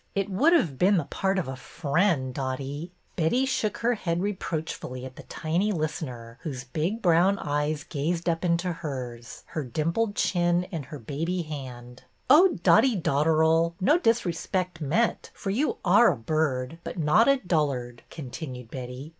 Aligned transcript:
It 0.15 0.31
would 0.31 0.51
have 0.53 0.79
been 0.79 0.97
the 0.97 1.03
part 1.03 1.37
of 1.37 1.47
a 1.47 1.55
friend, 1.55 2.33
Dotty." 2.33 2.91
64 3.17 3.17
BETTY 3.17 3.29
BAIRD'S 3.29 3.31
VENTURES 3.31 3.37
Betty 3.37 3.45
shook 3.45 3.77
her 3.77 3.93
head 3.93 4.21
reproachfully 4.23 5.05
at 5.05 5.15
the 5.15 5.21
tiny 5.29 5.71
listener, 5.71 6.39
whose 6.41 6.63
big 6.63 7.03
brown 7.03 7.37
eyes 7.37 7.83
gazed 7.83 8.27
up 8.27 8.43
into 8.43 8.73
hers, 8.73 9.43
her 9.49 9.63
dimpled 9.63 10.15
chin 10.15 10.63
in 10.71 10.81
her 10.81 10.97
baby 10.97 11.43
hand.'' 11.43 12.01
Oh, 12.31 12.57
Dotty 12.63 12.95
Dotteral! 12.99 13.75
No 13.79 13.99
disrespect 13.99 14.81
meant, 14.81 15.29
for 15.35 15.51
you 15.51 15.77
are 15.85 16.11
a 16.13 16.17
bird, 16.17 16.79
but 16.83 16.97
not 16.97 17.27
a 17.27 17.37
dullard," 17.37 18.01
continued 18.09 18.71
Betty. 18.71 19.09